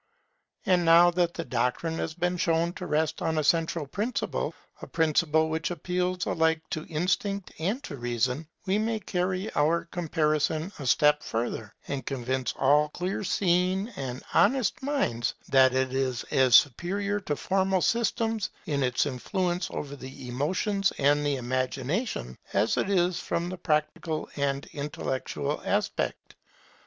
[0.65, 4.87] And now that the doctrine has been shown to rest on a central principle, a
[4.87, 10.87] principle which appeals alike to instinct and to reason, we may carry our comparison a
[10.87, 17.19] step further, and convince all clear seeing and honest minds that it is as superior
[17.19, 23.19] to former systems in its influence over the emotions and the imagination, as it is
[23.19, 26.33] from the practical and intellectual aspect.